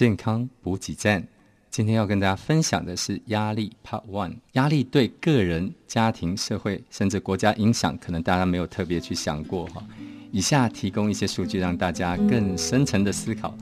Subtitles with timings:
[0.00, 1.22] 健康补给站。
[1.68, 4.32] 今天要跟大家分享的是压力 Part One。
[4.52, 9.86] 压力对个人、家庭、社会甚至国家影响，可能大家没有特别去想过哈。
[10.32, 13.54] 以下提供一些数据，让大家更深层的思考。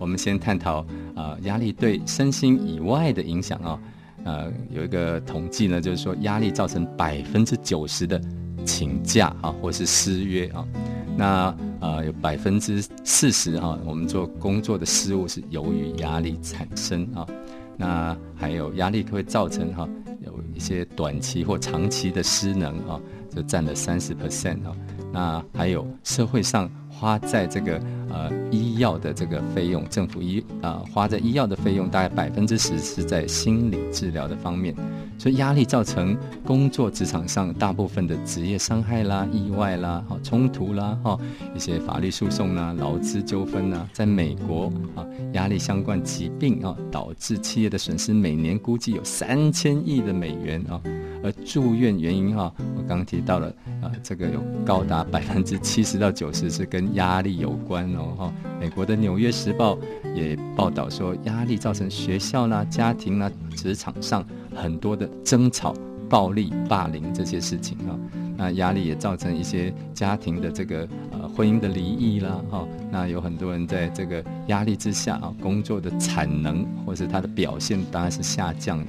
[0.00, 0.84] 我们先探讨
[1.14, 3.80] 啊，压力对身心以外的影响啊。
[4.24, 8.20] 呃，有一个统计呢，就是说压力造成百分之九十的
[8.66, 10.66] 请假啊，或是失约啊。
[11.16, 17.26] 那呃，有百分之四十哈，我们做工作的失误是由于压力产生啊。
[17.76, 19.88] 那还有压力会造成哈，
[20.24, 24.76] 有一些短期或长期的失能啊，就占了三十 percent 啊。
[25.12, 26.70] 那还有社会上。
[26.96, 27.80] 花在这个
[28.14, 34.72] 呃医药的这个费用，政府医啊花在医药的费用大概百分之十是在心理治疗的方面，
[35.18, 41.18] 所以压力造成工作职场上大部分的职业伤害啦、意外啦、哈冲突啦、哈
[41.54, 50.80] 一些法律诉讼啦、劳资纠纷呐，在美国啊压力相关疾病啊导致企业的损失每年估计有三千亿的美元啊。
[51.24, 53.50] 而住院原因哈，我刚提到了
[53.84, 58.32] 啊，这个有高达百分之七十到九十是跟压力有关哦哈。
[58.58, 59.76] 美国的《纽约时报》
[60.14, 64.24] 也报道说，压力造成学校啦、家庭啦、职场上
[64.54, 65.74] 很多的争吵、
[66.08, 67.92] 暴力、霸凌这些事情啊。
[68.36, 72.66] 那压力也造成一些家庭的这个呃婚姻的离异啦哈。
[72.90, 78.86] 那有很多人在这个压力之下啊，工作的产能或是他的表现当然是下降的。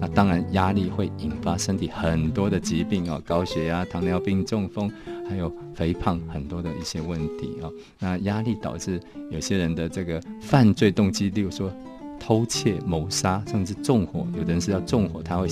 [0.00, 4.90] 那当然，压力会引发身体很多的疾病哦，高血压、糖尿病、中风，
[5.28, 7.72] 还有肥胖很多的一些问题哦。
[7.98, 11.72] 那压力导致有些人的这个犯罪动机，例如说
[12.18, 14.26] 偷窃、谋杀，甚至纵火。
[14.36, 15.46] 有的人是要纵火，他会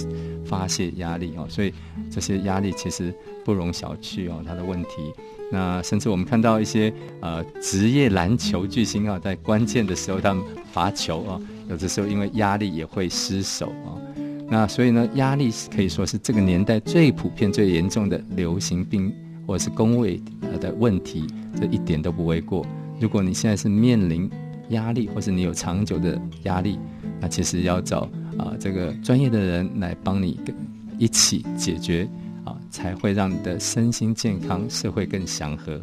[0.45, 1.47] 发泄压力哦。
[1.49, 1.73] 所以
[2.11, 3.15] 这些压力其实
[3.45, 4.89] 不容小觑哦，他的问题。
[5.53, 13.99] 那甚至我们看到一些呃职业篮球巨星啊，在关键的时候他们罚球啊，有的时候因为压力也会失手啊。
[14.51, 19.13] 那所以呢，压力可以说是这个年代最普遍、最严重的流行病，
[19.47, 20.21] 或者是工位
[20.61, 22.67] 的问题，这一点都不为过。
[22.99, 24.29] 如果你现在是面临
[24.71, 26.81] 压力，或是你有长久的压力，
[27.21, 28.01] 那其实要找
[28.37, 30.41] 啊这个专业的人来帮你
[30.99, 32.09] 一起解决
[32.45, 35.81] 啊，才会让你的身心健康、社会更祥和。